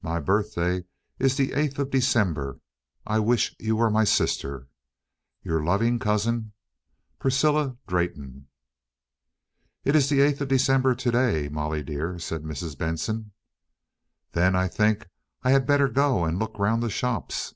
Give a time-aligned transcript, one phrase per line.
[0.00, 0.84] My birthday
[1.18, 2.58] is the eighth of December.
[3.06, 4.66] I wish you were my sister.
[5.42, 6.52] Your loving cousin,
[7.18, 8.46] "PRISCILLA DRAYTON."
[9.84, 13.32] "It is the eighth of December to day, Molly dear," said Mrs Benson.
[14.32, 15.06] "Then I think
[15.42, 17.54] I had better go and look round the shops."